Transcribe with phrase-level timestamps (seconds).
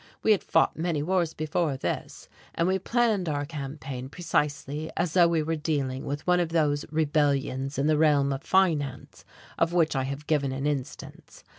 [0.23, 5.27] We had fought many wars before this, and we planned our campaign precisely as though
[5.27, 9.23] we were dealing with one of those rebellions in the realm of finance
[9.59, 11.43] of which I have given an instance.